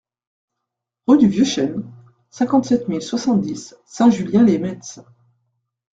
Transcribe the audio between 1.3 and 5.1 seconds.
Chene, cinquante-sept mille soixante-dix Saint-Julien-lès-Metz